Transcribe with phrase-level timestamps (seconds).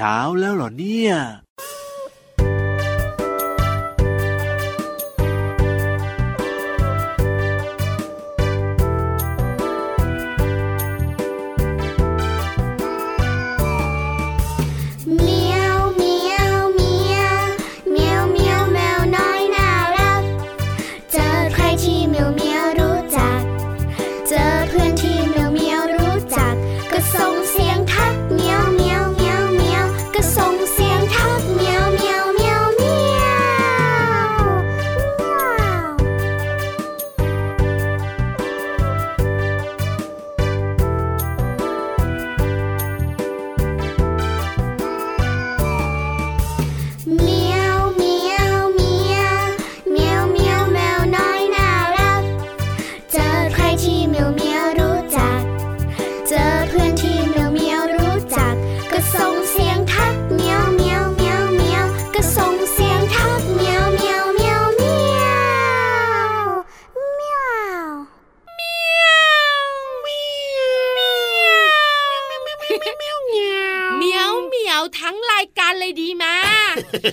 [0.00, 1.14] เช้าแล้วเหรอเนี่ย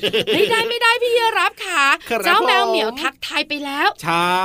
[0.04, 0.48] नहीं
[1.16, 1.86] พี่รับค่ะ
[2.26, 3.88] เจ้าแมวเหมียวทักทายไปแล้ว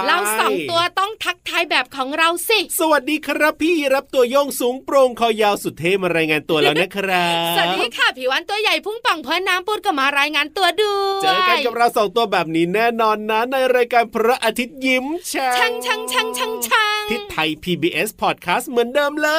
[0.07, 19.31] เราสองตัวต้องทักทายแบบของเราสิ สวัสดีครับพี่รับตัวโยงสูงโปร่งคอยาวสุดเท่มารายงานตัวแล้วนะครับสวัสดีค่ะผิววันตัวใหญ่พุ่งป่องเพื่อนน้ำปูดก็มารายงานตัวด้วยเจอกันกับเราสองตัวแบบนี้แน่นอนนะ ในรายการพระอาทิตย์ยิ้มช่างช่างช่างช่างช่างที่ไทย PBS Podcast เหมือนเดิมเล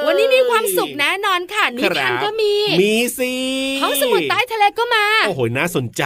[0.00, 3.34] ย วันนี้มีความสุขแน่นอนค่ะนิทานก็มี มีสิ
[3.82, 6.04] ห้องสมุดใต้ทะเลก็มา โอ้โหน่าสนใจ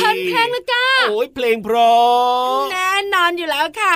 [0.00, 1.94] เพลงเพลงนะก้าโอ้ยเพลงเพรา
[2.72, 3.92] แน่นอนอยู่แล้วค่ะ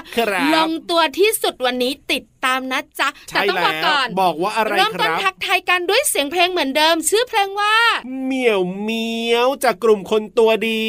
[0.55, 7.77] ลงตัวที่สุดวันนี้ติด ตามนะจ๊ะแต่ต้องบอกก่อนบอกว่าอะไรครับเริ่มต้นทักทายกันด้วยเสียงเพลงเหมือนเดิม ชื่อเพลงว่า
[8.25, 10.85] เหมียวเมียวจากกลุ่มคนตัวดี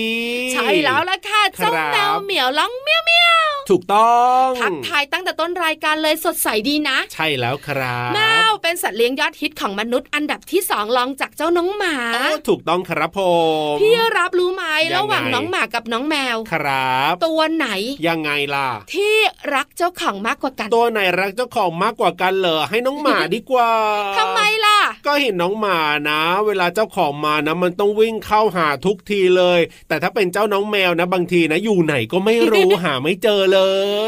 [0.54, 11.96] ใช่แล้วล่ะค่ะเจ้าแมวเหมียวร้องเมียวเมียวถูกต้องทักทายตั้งแต่ต้นรายการเลยสดใสดีนะ ใช่แล้วครับแมวเป็นสัตว์เลี้ยงยอดฮิตของมนุษย์อันดับที่สองรองจากเจ้าน้องหมา
[12.50, 13.20] ถูกต้องครับผ
[13.74, 14.64] มพี่รับรู้ไหม
[14.96, 17.68] ระหว่างน้องหมากับน้องแมวครับ ตัวไหน
[18.08, 19.16] ยังไงล่ะที่
[19.56, 23.72] รักเจ้าของมากกว่ากัน ตัวไหนรักเจ้าของมากกว่ากันเหรอให้น้องหมาดีกว่า
[24.18, 25.80] ทำไมล่ะ ก็เห็นน้องหมา
[26.10, 33.62] นะ เวลาเจ้าของมานะ มันต้องวิ่งเข้าหาทุกทีเลย แต่ถ้าเป็นเจ้าน้องแมวนะ บางทีนะ อยู่ไหนก็ไม่รู้หาไม่เจอเล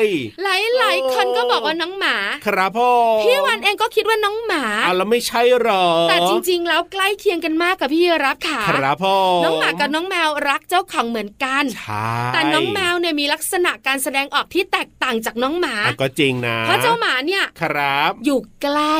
[0.04, 0.06] ย
[0.44, 2.16] หลายหลายคนก็บอกว่าน้องหมา
[2.46, 2.92] ครับพ่อ
[3.24, 18.98] พี่วันเองก็คิดว่าน้องหมาอะแล้วไม่ใช่หรอแต่จริง ๆ แล้วใกล้เคียงกันมากกับพี่รับค่ะครับพ่อน้องหมากับน้องแมวรักเจ้าของเหมือนกันใช่แต่น้องแมวเนี่ยมีลักษณะการแสดงออกที่แตกต่างจากน้องหมาก็จริงนะเพราะเจ้าหมาเนี่ยครับ อยู่ใกล้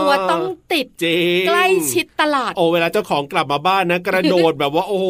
[0.00, 0.86] ตัวต้องติด
[1.48, 5.08] ใกล้ชิดตลอดโอ้เวลาเจ้าของกลับมาบ้านนะ กระโดดแบบว่า โอ้โห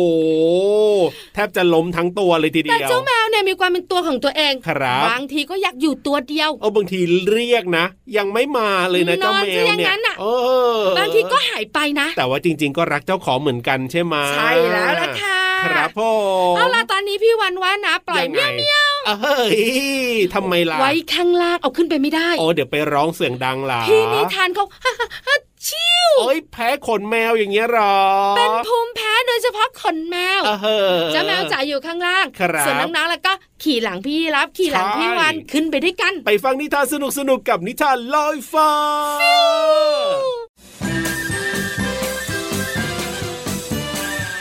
[1.34, 7.00] แทบจะล้มทั้งตัวเลยทีเดียวแต่เจ้าแมวเนี่ยมีความเป็นตัวของตัวเองครับบางทีก็อยากอยู่ตัวเดียวโอ้บางที
[7.30, 7.84] เรียกนะ
[8.16, 10.24] ยังไม่มาเลยนะเจ้าแมวเนี่ยเอ
[10.76, 16.10] อบางทีก็หายไปนะ แต่ว่าจริง ๆ ก็รักเจ้าของเหมือนกันใช่ไหมใช่แล้วล่ะค่ะครับพ่อ
[16.56, 18.81] เอาล่ะตอนนี้พี่วันว่านะปล่อยเมียวเมียว
[19.22, 19.60] เฮ้ย
[20.34, 24.64] ทำไมล่ะ ไว้ข้างล่างเอาขึ้นไปไม่ได้โอ้เดี๋ยวไปร้องเสียงดังล่ะพี่นิทานเขา
[25.68, 27.96] ชิวโอ้ยแพ้ขนแมวอย่างเงี้ยหรอ
[28.36, 30.40] เป็นภูมิแพ้โดยเฉพาะขนแมว
[31.12, 32.26] เจ้าแมวจ่ายอยู่ข้างล่าง
[32.66, 33.32] ส่วนน้องๆแล้วก็
[33.62, 38.70] ขี่หลังพี่รับ ขี่หลังพี่วันขึ้นไปด้วยกัน ไปฟังนิทานสนุกสนุกกับนิทานลอยฟ้า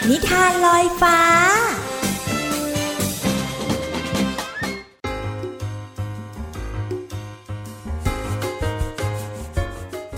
[0.10, 1.18] นิทานลอยฟ้า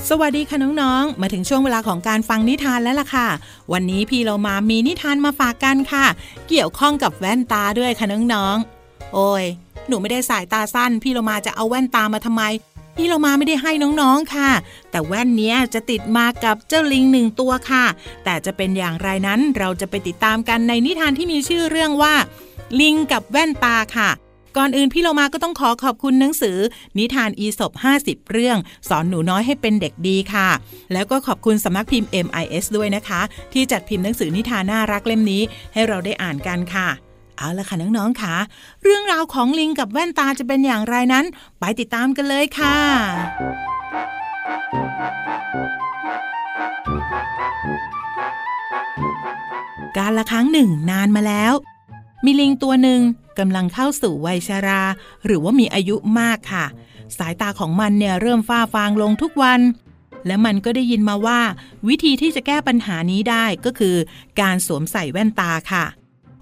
[0.09, 3.27] สวัสดีคะน้องๆ มาถึงช่วงเวลาของการฟังนิทานแล้วล่ะค่ะ
[3.73, 6.05] วันนี้พี่เรามามีนิทานมาฝากกันค่ะ
[6.49, 9.45] เกี่ยวข้องกับแว่นตาด้วยค่ะน้องๆ โอ้ย
[9.87, 12.43] หนูไม่ได้สายตาสั้น พี่เรามาจะเอาแว่นตามาทำไม
[12.97, 14.49] พี่เรามาไม่ได้ให้น้องๆ ค่ะ
[14.91, 17.85] แต่แว่นนี้จะติดมากับเจ้าลิงหนึ่งตัวค่ะ
[18.23, 22.13] แต่จะเป็นอย่างไรนั้นเราจะไปติดตามกันในนิทานที่มีชื่อเรื่องว่า
[22.81, 24.09] ลิงกับแว่นตาค่ะ
[24.57, 26.57] ก่อนอื่นพี่เรามาก็ต้องขอขอบคุณหนังสือ
[26.97, 27.71] นิทานอีศบ
[28.01, 28.57] 50 เรื่อง
[28.89, 30.49] สอนหนูน้อยให้เป็นเด็กดีค่ะ
[30.93, 33.21] แล้วก็ขอบคุณสำนักพิมพ์ MIS ด้วยนะคะ
[33.53, 35.41] ที่จัดพิมพ์หนังสือนิทานน่ารักเล่มนี้
[35.73, 36.89] ให้เราได้อ่านกันค่ะ
[37.37, 38.35] เอาละค่ะน้องๆค่ะ
[38.83, 41.25] เรื่องราวของลิงกับแว่นตาจะเป็นอย่างไรนั้น
[41.59, 42.77] ไปติดตามกันเลยค่ะ
[49.97, 51.53] การละครั้งหนึ่งนานมาแล้ว
[52.25, 53.01] มีลิงตัวหนึ่ง
[53.39, 54.81] กำลังเข้าสู่วัยชารา
[55.25, 56.65] หรือว่ามีอายุมากค่ะ
[57.17, 59.61] สายตาของมันเนี่ยเริ่มฝ้าฟางลงทุกวัน
[60.27, 61.41] และมันก็ได้ยินมาว่า
[61.87, 63.95] วิธีที่จะแก้ปัญหานี้ได้ก็คือ
[64.41, 65.85] การสวมใส่แว่นตาค่ะ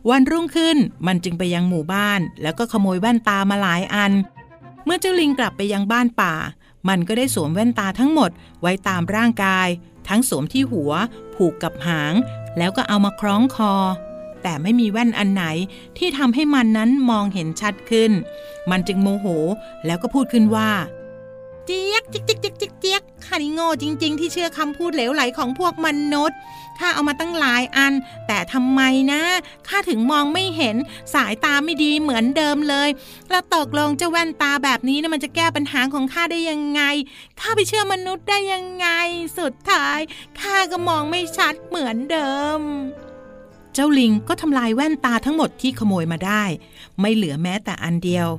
[0.10, 4.12] วันรุ่งขึ้นมันจึงไปยังหมู่บ้าน แล้วก็ขโมยแว่นตามาหลายอัน
[4.86, 6.34] เมื่อเจ้าลิงกลับไปยังบ้านป่า
[6.90, 8.30] มันก็ได้สวมแว่นตาทั้งหมด
[8.62, 9.68] ไว้ตามร่างกาย
[10.08, 10.92] ทั้งสวมที่หัว
[11.36, 12.14] ผูกกับหาง
[12.58, 13.74] แล้วก็เอามาคล้องคอ
[14.44, 15.46] แต่ไม่มีแว่นอันไหน
[15.98, 18.12] ที่ทำให้มันนั้นมองเห็นชัดขึ้น
[18.70, 19.26] มันจึงโมโห
[19.86, 20.72] แล้วก็พูดขึ้นว่า
[21.66, 26.38] เจี๊ยกจิกจิกจิกจิกเจี๊ยกข้านี่โง่จริง ๆ ที่เชื่อคำพูดเหลวไหลของพวกมนุษย์
[26.80, 27.94] ข้าเอามาตั้งหลายอัน
[28.28, 29.22] แต่ทำไมนะ
[29.68, 30.76] ข้าถึงมองไม่เห็น
[31.14, 32.90] สายตาไม่ดีเหมือนเดิมเลย
[33.30, 36.82] แล้วตกลงเจ้าแว่นตาแบบนี้นะมันจะแก้ปัญหาของข้าได้ยังไง
[37.40, 38.88] ข้าไปเชื่อมนุษย์ได้ยังไง
[39.40, 40.00] สุดท้าย
[40.40, 42.62] ข้าก็มองไม่ชัดเหมือนเดิม
[43.74, 46.44] เจ้าลิงก็ทำลายแว่นตาทั้งหมดที่ขโมยมาได้
[47.00, 48.30] ไม่เหลือแม้แต่อันเดียว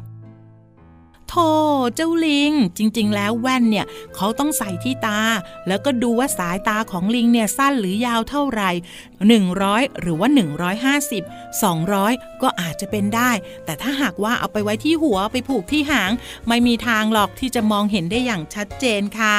[1.28, 1.50] โธ่
[1.96, 3.86] เจ้าลิง จริง ๆ แล้วแว่นเนี่ย
[4.16, 5.20] เขาต้องใส่ที่ตา
[5.66, 8.70] แล้วก็ดูว่าสายตาของลิงเนี่ยสั้นหรือยาวเท่าไหร่
[9.36, 10.28] 100 หรือว่า
[10.90, 13.30] 150 200 ก็อาจจะเป็นได้
[13.64, 16.10] แต่ถ้าหากว่าเอาไปไว้ที่หัวไปผูกที่หาง
[16.48, 19.38] ไม่มีทางหรอกที่จะมองเห็นได้อย่างชัดเจนค่ะ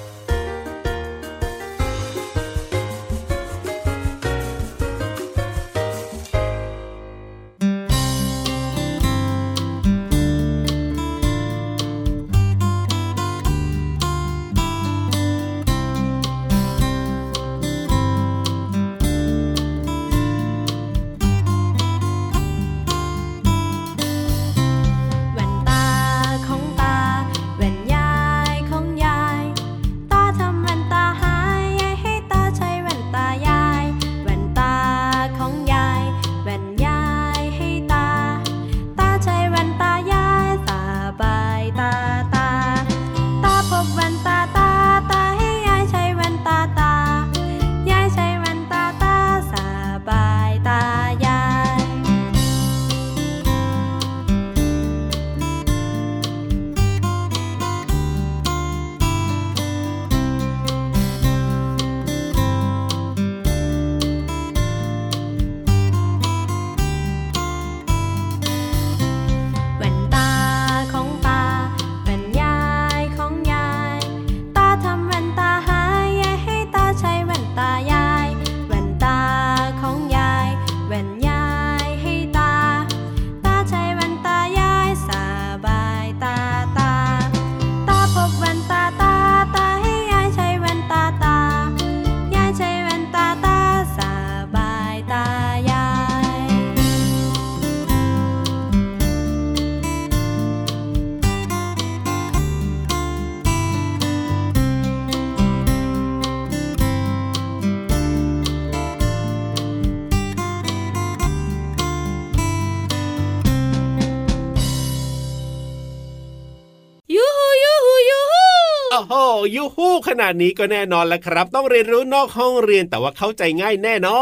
[119.77, 124.21] ฮู้ขนาดนี้ก็แน่นอนแล้วครับ ต้องเรียนรู้นอกห้องเรียนแต่ว่าเข้าใจง่ายแน่นอ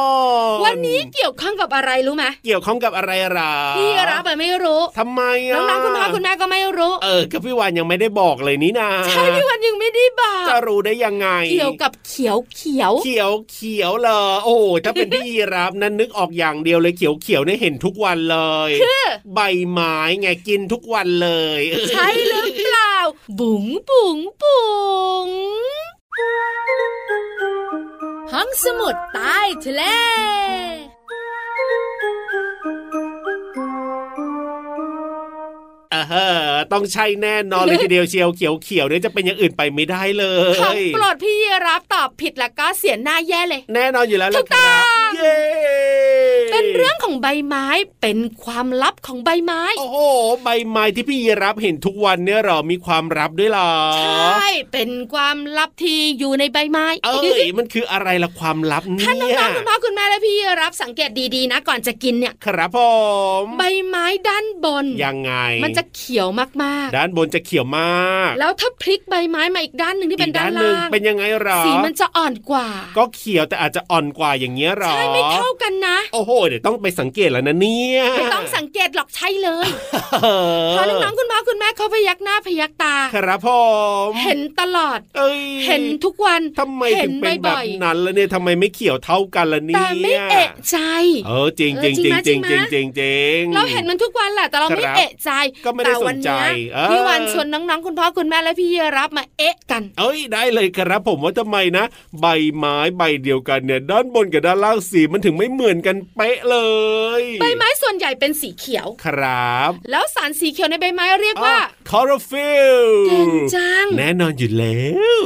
[0.55, 18.39] นวันนี้เกี่ยวข้องกับอะไรรู้ไหมเกี่ยวข้องกับอะไรหรอพี่รับอะไม่รู้ทำไมอะน้องๆคุณพ่อคุณแม่ก็ไม่รู้เออกับพี่วานยังไม่ได้บอกเลยนี่นาใช่พี่วันยังไม่ได้บอกจะรู้ได้ยังไง เกี่ยวกับเขียวเขียวเขียวเขียวเลย โอ้ถ้าเป็นพี่ยีรับนั้นนึกออกอย่างเดียวเลยเขียวเขียวเนี่ยเห็นทุกวันเล
[18.69, 18.71] ย
[19.33, 19.39] ใบ
[19.71, 21.29] ไม้ไงกินทุกวันเล
[21.59, 22.48] ย ใช่หรือเปล่า
[23.39, 24.63] บุ๋งบุ๋งบุ๋
[25.27, 25.29] ง
[28.31, 29.83] ห้องสมุดใต้ทะเล
[35.93, 36.25] อ่าฮะ
[36.73, 40.25] ต้องใช่แน่นอนเลยทีเดียวเชียวเขียวเขียวเนี่ยจะเป็นอย่างอื่นไปไม่ได้เล
[40.61, 41.35] ของยโปรดพี่
[41.67, 45.39] รับตอบผิดแล้วก็เสียหน้าแย่เลย แน่นอนอยู่แล้วถูล่ะกคต้รัอบงเย้
[46.59, 47.65] เป็นเรื่องของใบไม้
[48.01, 49.99] เป็นความลับของใบไม้ โอ้โห
[50.43, 62.79] ใบไม้ที่พี่ยีรับเห็นทุกวันเนี่ยเหรอ มีความรับด้วยเหรอ ใช่ เป็นความลับที่อยู่ในใบไม้ เอ้ย มันคืออะไรละความลับเนี่ถ้าน้ยองๆคุณพ่อคุณแม่และพี่รับสังเกตดีๆนะก่อนจะกินเนี่ย ครับผ
[63.41, 66.47] ม ใบไม้ด้านบน ยังไง มันจะเขียวมา
[66.85, 79.67] กด้านบนจะเขียวมากๆแล้วถ้าพลิกใบไม้มาอีกด้านหนึ่งที่เป็นอีกด้านหนึ่งล่างเป็นยังไงเหรอ สีมันจะอ่อนกว่า ก็เขียวแต่อาจจะอ่อนกว่าอย่างเงี้ยเหรอ ใช่ไม่เท่ากันนะ โอ้โหเดี๋ยวต้องไปสังเกตแล้วนะเนี่ยไม่ต้องสังเกตหรอกใช่เลย
[80.77, 83.47] พอน้องๆคุณพ่อคุณแม่เขาพยักหน้าพยักตา ครับผ
[84.09, 90.77] มเห็นตลอด เอ้ยเห็นทุกวันทำไมถึงเป็นแบบนั้นแล้วเนี่ยทำไมไม่เขียวเท่ากันล่ะเนี่ยแต่ไม่เอะใจ
[91.27, 95.31] เออจริงจริงจริงจริงจริงจริงจริงเราเห็นมันทุกวันแหละแต่เราไม่เอะใจ
[95.65, 96.31] ก็ไม่ได้สนใจ
[96.91, 101.85] พี่วันชวนน้องๆคุณพ่อคุณแม่และพี่เยรับมาเอะกัน เอ้ยได้เลยครับผมว่าทำไมนะ
[102.21, 102.25] ใบ
[102.55, 106.57] ไม้ใบเดียวกันเนี่ยด้านบนกับด้านล่างสีมันถึงไม่เหมือนกันเป๊ะเล
[107.19, 111.57] ย ใบไม้ส่วนใหญ่เป็นสีเขียว ครับ แล้วสารสีเขียวในใบไม้เรียกว่า
[111.89, 112.51] คลอโรฟิ
[112.83, 115.19] ลล์เก่งจัง แน่นอนอยู่แล้ว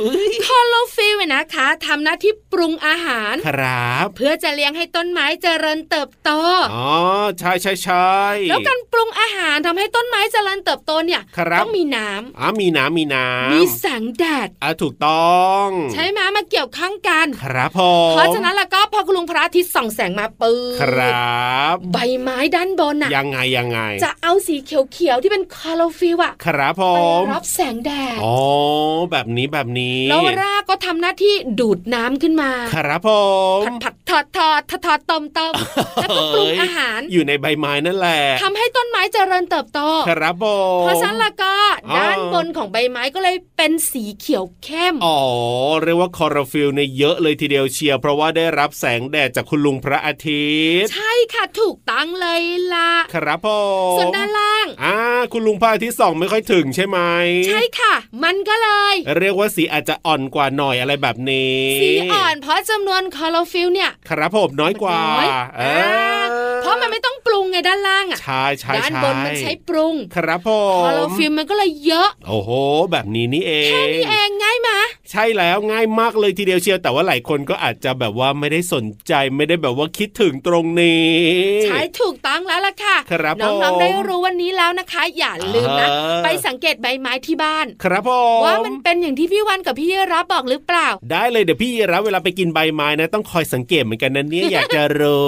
[0.46, 6.30] คลอโรฟิลล์นะคะทำหน้าที่ปรุงอาหาร ครับ เพื่อจะเลี้ยงให้ต้นไม้เจริญเติบโต
[6.76, 6.92] อ๋อ
[7.40, 8.14] ใช่ใช่ใช่
[8.50, 11.22] แล้วการป รุงอาหารทำให้ต้นไม้เจริญเติบโตเนี่ย
[11.62, 26.84] ต้องมีน้ำอ๋อมีน้ำมีน้ำมีแสงแดดอะถูกต้อง ใช่ไหมมาเกี่ยวข้องกัน ครับพอเพราะฉะนั้นแล้วก็พอคุณลุงพระอาทิตย์ส่องแสงมาปุ๊บครับ ใบไม้ด้านบนอะยังไงยังไง จะเอาสีเขียวๆที่เป็นคลอโรฟิลล์อะครับผ
[27.22, 28.38] มรับแสงแดดอ๋อ
[29.12, 33.10] แบบนี้แบบนี้แล้วรากก็ทำหน้าที่ดูดน้ำขึ้นมา ครับผ
[33.60, 35.54] มผัดผัดทอดทอดทอดทอดต้มต้ม
[35.96, 40.46] แล้วก็ปรุงอาหารอยู่ในใบไม้นั่นแหละทำให้ต้นไม้เจริญเติบโตครับผ
[40.80, 41.54] มเพราะฉะนั้นแล้วก็
[41.98, 45.20] ด้านบนของใบไม้ก็เลยเป็นสีเขียวเข้ม อ๋อ
[45.84, 52.42] เรียกว่าคลอโรฟิลล์ในเยอะเลยทีเดียวเชียวเพราะว่าได้รับแสงแดดจากคุณลุงพระอาทิตย์ ใช่ค่ะถูกต้องเลย
[52.74, 53.48] ล่ะ ครับผ
[53.96, 54.96] มส่วนด้านล่างอ่า
[55.34, 57.00] คุณลุงพระอาทิตย์ส่องไม่ค่อยถึงใช่ไหม
[57.48, 65.00] ใช่ค่ะ มันก็เลย เรียกว่าสีอาจจะอ่อนกว่าหน่อยอะไรแบบนี้ สีอ่อนเพราะจำนวนคลอโรฟิลล์เนี่ย ครับผมน้อยกว่า
[66.62, 72.50] เพราะมันไม่ต้องปรุงไงด้านล่างอะใช่ใช่ด้านบนมันใช้ปรุง ครับผมคลอโรฟิลล์มันก็เลยเยอะ โอ้โห
[72.92, 74.70] แบบนี้นี่เองแค่นี้เองง่ายไหม
[75.12, 81.08] ใช่แล้วง่ายมากเลยทีเดียวเชียวแต่ว่าหลายคนก็อาจจะแบบว่าไม่ได้สนใจไม่ได้แบบว่าคิดถึงตรงนี้
[81.66, 85.88] ใช่ถูกต้องแล้วล่ะค่ะครับน้องๆได้รู้วันนี้แล้วนะคะ อย่าลืมนะ
[86.24, 95.28] ไปสังเกตใบไม้ที่บ้าน ครับผมว่ามันเป็นอย่างที่พี่วันกับพี่รับบอกหรือเปล่า ได้เลยเดี๋ยวพี่รับเวลาไปกินใบไม้นะ ต้องคอยสังเกตเหมือนกันนะเนี่ยอยากจะรู้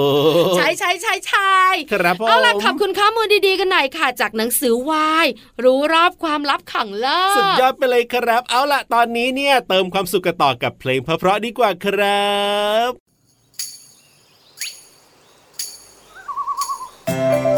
[0.56, 1.54] ใช่ใช่ใช่ใช่
[1.92, 5.26] ครับผมเอาล่ะขอบคุณข้อมูลดีๆกันหน่อยค่ะ จากหนังสือวาย
[5.64, 12.26] รู้รอบความลับขังเลิศสุดยอดไปเลยครับ เอาล่ะตอนนี้เนี่ยเติมความสุขกันต่อกับเพลงเพราะๆดีกว่าครั
[12.88, 12.90] บ
[17.08, 17.55] ครับ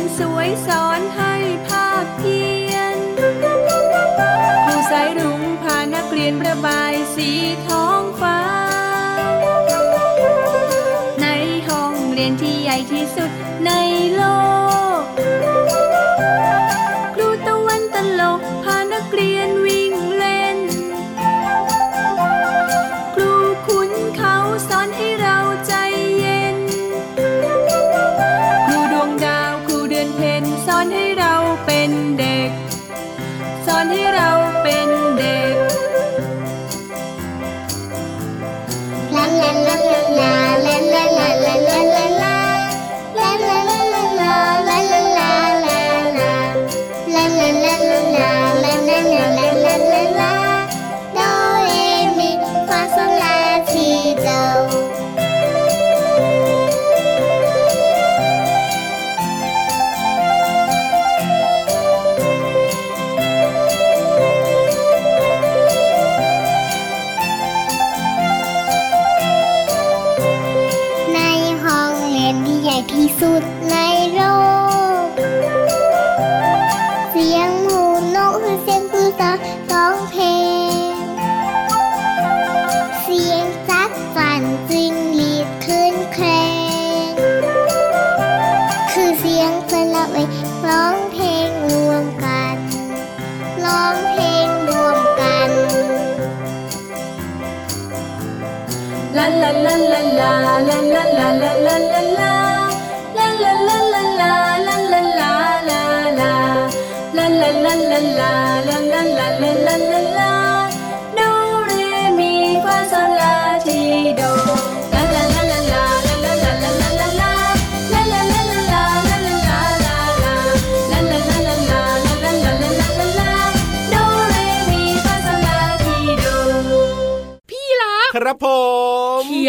[0.00, 1.34] นสวยสอนให้
[1.66, 2.96] ภาพเพียน
[4.66, 7.30] ครูสายรุ้งพานักเรียนประบายสี
[7.66, 8.40] ท้องฟ้า
[11.22, 11.26] ใน
[11.68, 13.30] ห้องเรียนที่ใหญ่ที่สุด
[13.66, 13.70] ใน
[14.14, 14.22] โล
[14.64, 14.65] ก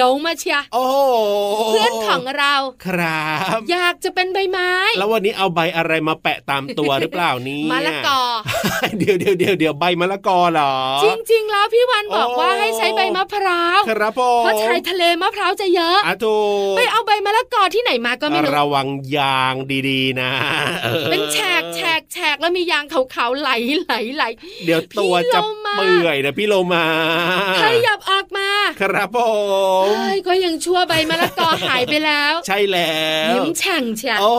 [0.07, 0.85] ยวมาเชียโอ้
[1.69, 2.53] เพื่อนของเรา
[2.85, 8.21] ครับ อยากจะเป็นใบไม้ แล้ววันนี้เอาใบอะไรมาแปะตามตัวหรือเปล่านี่มะละกอ
[8.97, 16.39] เดี๋ยวเดี๋ยวเดี๋ยวเดี๋ยวใบมะละกอเหรอ จริง ๆ แล้วพี่วันบอกว่าให้ใช้ใบมะพร้าวครับผมเพราะชายทะเลมะพร้าวจะเยอะอะถู
[16.71, 19.53] กไปเอาใบมะละกอที่ไหนมาก็ไม่รู้ระวังยาง
[19.89, 20.31] ดีๆ นะ
[21.09, 23.49] เป็นแฉกแฉกแฉกแล้วมียางขาวๆไหล
[23.81, 24.23] ไหลไหล
[24.65, 25.39] เดี๋ยวตัวจะ
[25.77, 26.85] เปื่อยนะพี่โลมา
[27.63, 28.49] ขยับออกมา
[28.81, 29.19] ครับผ
[29.85, 29.87] ม
[30.27, 32.97] ก็ยังชั่วใบมะละกอหายไปแล้ว ใช่แล้
[33.29, 34.31] วยิ้มแฉ่งเชียโอ้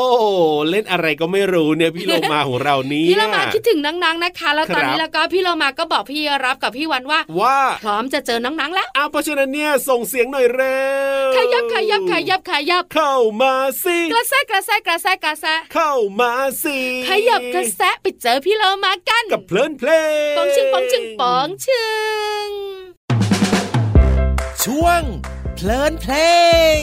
[0.71, 10.81] เล่นอะไรก็ไม่รู้เนี่ยพี่โลมาของเรานี้พี่โลมาคิดถึงนังๆนะคะ แล้วตอนนี้แล้วก็พี่โลมาก็บอกพี่รับกับพี่วันว่าว่า พร้อมจะเจอนังๆแล้วอ้าวเพราะฉะนั้นเนี่ยส่งเสียงหน่อยเร็
[11.27, 13.55] วขยับขยับขยับขยับ เข้ามา
[13.85, 16.33] สิกระแซกระแซกระแซกระแซเข้ามา
[16.63, 19.91] สิขยับกระแซไปเจอพี่โลมากันกับเพลินเพล
[20.33, 21.87] งปองชึงปองชึงปองชึ
[22.47, 22.49] ง
[24.65, 25.03] ช่วง
[25.57, 26.15] เพลินเพล
[26.81, 26.83] ง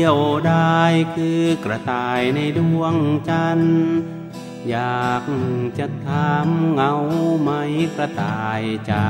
[0.00, 0.80] เดียวได้
[1.14, 2.94] คือกระต่ายในดวง
[3.28, 3.80] จันทร์
[4.68, 5.24] อยาก
[5.78, 6.94] จะถามเงา
[7.42, 7.50] ไหม
[7.94, 9.08] กระต่ายจ้า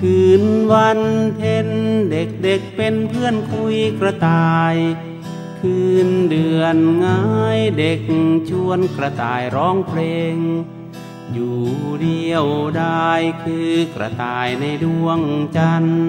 [0.00, 1.00] คืนวัน
[1.36, 1.68] เพ็ญ
[2.10, 4.74] เด็กเด็กเป็นเพื่อนคุยกระต่าย
[5.60, 8.00] คืนเดือนง่ายเด็ก
[8.48, 10.00] ชวนกระต่ายร้องเพล
[10.34, 10.36] ง
[11.32, 11.60] อยู่
[12.02, 12.44] เดียว
[12.78, 13.10] ได้
[13.44, 15.20] คือกระต่ายในดวง
[15.56, 16.08] จันทร์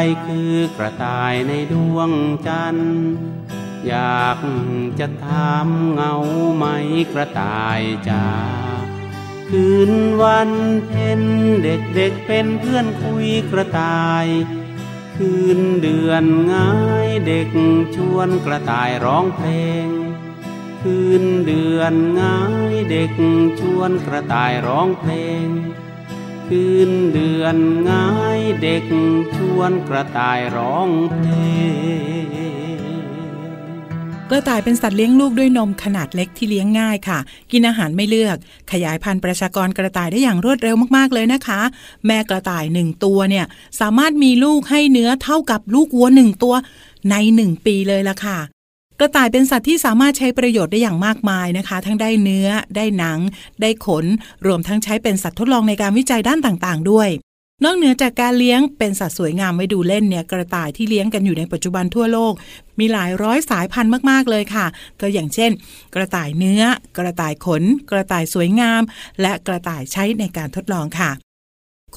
[0.00, 2.10] ได้คือกระต่ายในดวง
[2.46, 3.00] จันทร์
[3.86, 4.38] อยาก
[4.98, 6.14] จะถามเงา
[6.56, 6.64] ไหม
[7.12, 8.26] กระต่ายจ้า
[9.48, 10.50] คืนวัน
[10.86, 11.22] เพ็ญ
[11.64, 14.26] เด็กเด็กเป็นเพื่อนคุยกระต่าย
[15.16, 16.70] คืนเดือนง่า
[17.06, 17.50] ยเด็ก
[17.96, 19.48] ชวนกระต่ายร้องเพล
[19.84, 19.86] ง
[20.82, 22.40] คืนเดือนง่า
[22.72, 23.12] ยเด็ก
[23.60, 25.12] ชวนกระต่ายร้องเพล
[25.44, 25.46] ง
[26.54, 27.56] คืนเดือน
[27.90, 28.08] ง่า
[28.38, 28.84] ยเด็ก
[29.36, 31.28] ชวนกระต่ายร้องเพล
[32.24, 32.90] ง
[34.30, 37.18] กระต่ายเป็นสัตว์เลี้ยงลูกด้วยนมขนาดเล็กที่เลี้ยงง่ายค่ะ
[37.52, 38.36] กินอาหารไม่เลือก
[38.72, 41.60] ขยายพันธุ์ประชากรกระต่ายได้อย่างรวดเร็วมากๆเลยนะคะ
[42.06, 43.46] แม่กระต่ายหนึ่งตัวเนี่ย
[43.80, 46.54] สามารถมีลูกให้เนื้อเท่ากับลูกวัวหนึ่งตัว
[47.10, 48.38] ในหนึ่งปีเลยละค่ะ
[49.02, 53.18] กระต่ายเป็นสัตว์ที่สามารถใช้ประโยชน์ได้อย่างมากมายนะคะ ทั้งได้เนื้อ ได้หนัง
[53.60, 54.04] ได้ขน
[54.46, 57.08] รวมทั้งใช้เป็นสัตว์ทดลองในการวิจัยด้านต่างๆ ด้วย
[57.64, 62.32] นอกเหนือจากการเลี้ยงเป็นสัตว์สวยงามไว้ดูเล่นเนี่ยกระต่ายที่เลี้ยงกันอยู่ในปัจจุบันทั่วโลก
[62.78, 64.66] มีหลายร้อยสายพันธุ์มากๆเลยค่ะ
[65.00, 65.50] ก็อย่างเช่น
[65.94, 66.62] กระต่ายเนื้อ
[66.98, 68.82] กระต่ายขน กระต่ายสวยงาม
[69.20, 71.10] และกระต่ายใช้ในการทดลองค่ะ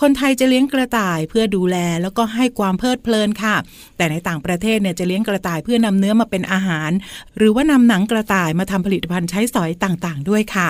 [0.02, 3.56] คนไทยจะเลี้ยงกระต่ายเพื่อดูแลแล้วก็ให้ความเพลิดเพลินค่ะ
[3.98, 6.92] แต่ในต่างประเทศเนี่ยจะเลี้ยงกระต่ายเพื่อนำเนื้อมาเป็นอาหาร
[7.38, 10.70] หรือว่านำหนังกระต่ายมาทำผลิตภัณฑ์ใช้สอยต่างๆ ด้วยค่ะ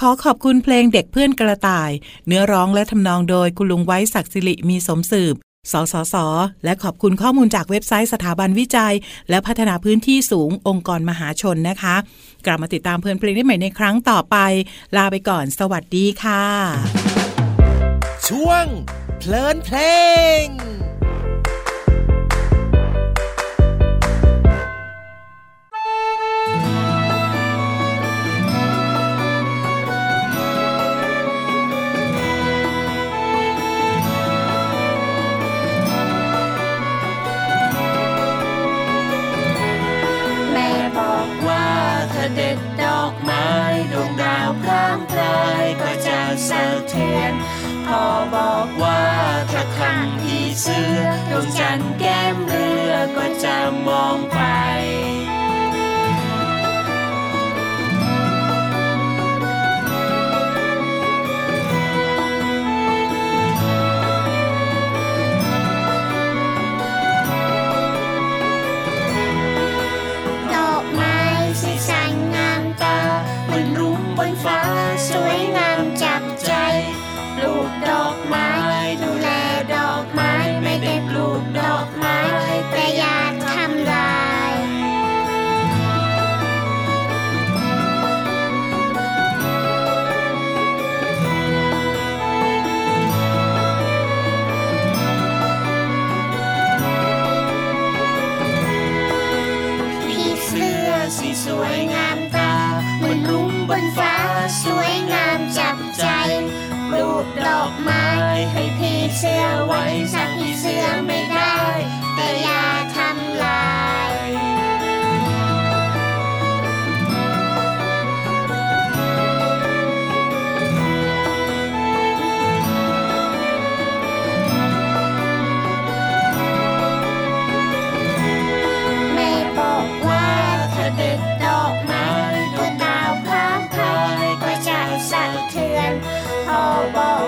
[0.00, 1.90] ขอขอบคุณเพลงเด็กเพื่อนกระต่าย
[2.26, 5.34] เนื้อร้องและทำนองโดยคุณลุงไว้ศักดิ์สิริมีสมสืบ
[5.72, 6.16] สสส
[6.64, 8.94] และขอบคุณข้อมูลจากเว็บไซต์สถาบันวิจัย
[9.30, 11.96] และพัฒนาพื้นที่สูงองค์กรมหาชนนะคะ
[12.46, 14.36] กลับมาติดตามเพลินเพลงได้ใหม่ในครั้งต่อไป
[14.96, 17.15] ลาไปก่อน สวัสดีค่ะ
[18.28, 18.66] ช่วง
[19.18, 19.78] เพลินเพล
[20.44, 20.46] ง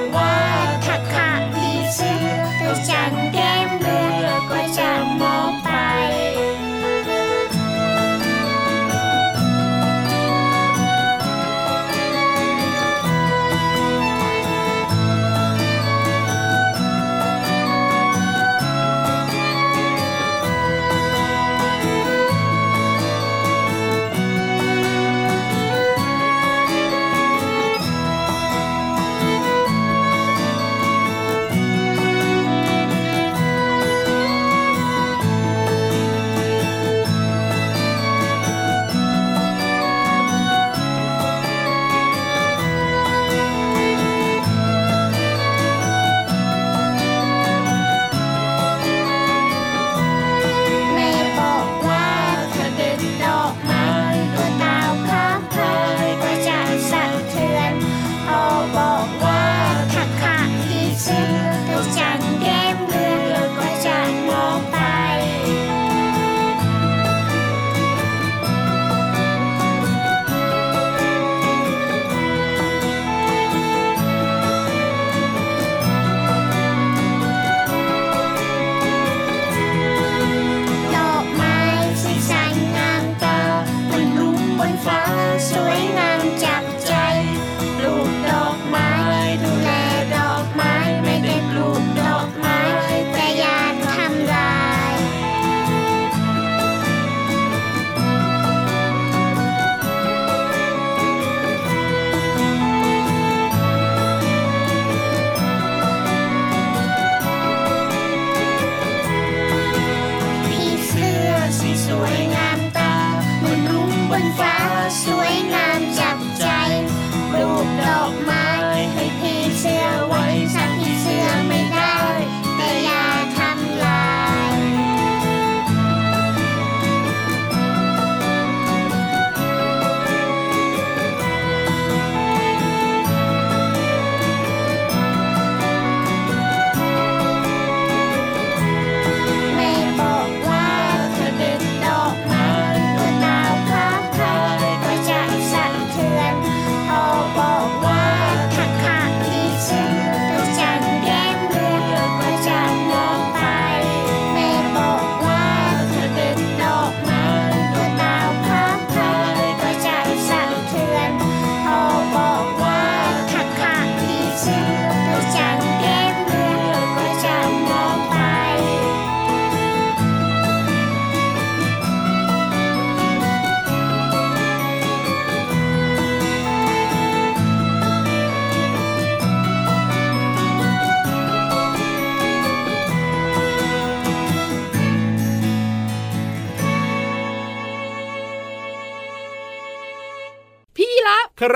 [0.07, 0.28] one.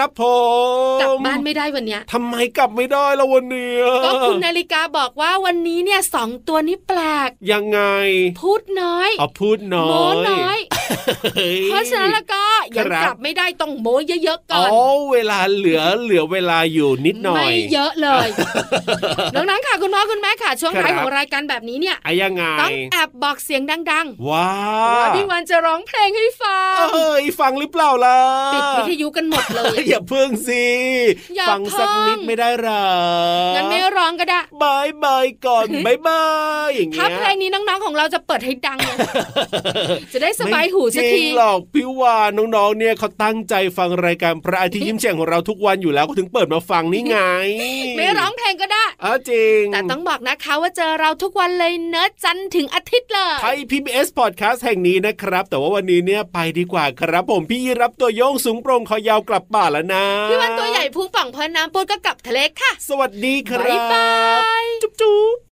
[0.02, 0.26] ครับผ
[0.96, 7.80] มกลับบ้านไม่ได้วันเนี้ยทำไมกลับไม่ได้ละวันนี้ก็คุณนาฬิกาบอกว่าวันนี้เนี่ยสองตัวนี้แปลก ยังไง
[8.42, 9.94] พูดน้อยอ๋อพูดน้อยโม
[10.30, 10.58] น้อย
[11.66, 12.44] เพราะฉะนั้นแล้วก็
[12.76, 13.86] ยังกลับไม่ได้ต้องโม
[14.24, 18.28] เยอะๆก่อนอ๋อเวลาเหลือเหลือเวลาอยู่นิดหน่อยไม่เยอะเลย
[19.34, 24.50] ดังนั้นค่ะคุณ พ่อคุณแม่ค่ะ ช่วงท้ายของรายการแบบนี้เนี่ยยังไงต้องแอบบอกเสียงดังๆ ว้า
[25.16, 28.18] พี่วันจะร้องเพลงให้ฟังเอ้ยฟังหรือเปล่าล่ะ
[28.54, 30.66] ปิดวิทยุกันหมดเลยอย่าเพิ่งสิ
[31.48, 32.86] ฟังสักนิดไม่ได้หรอ
[33.54, 36.22] งั้นไม่ร้องก็ได้บายบายก่อนบายบา
[36.66, 38.78] ยอย่างเงี้ยถ้าเพลงนี้น้องๆของเราจะเปิดให้ดัง
[40.12, 47.18] จะได้สบายหูสักทีหรอกพี่วานน้องๆเนี่ยเขาตั้งใจฟังรายการพระอาทิตย์ยิ้มแฉ่งของเราทุกวันอยู่แล้วก็ถึงเปิดมาฟังนี่ไง
[47.96, 64.08] ไม่ร้องเพลงก็ได้อ๋อจริง แต่ต้องบอกนะคะว่าเจอเราทุกวันเลยเนื้อจันถึงอาทิตย์เลยไทย PBS Podcast แห่งนี้นะครับ แต่ว่าวันนี้เนี่ยไปดีกว่าครับผมพี่รับตัวโยงสูงโปร่งคอยาวกลับป่าแล้วนะพี่วันตัวใหญ่พุงป่องพอน้ำปูก็กลับทะเลค่ะ สวัสดีครับบ๊ายบา
[64.64, 65.51] ยจุ๊บ